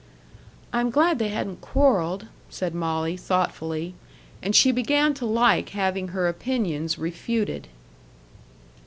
[0.73, 3.93] "I am glad they hadn't quarrelled," said Molly, thoughtfully.
[4.41, 7.67] And she began to like having her opinions refuted.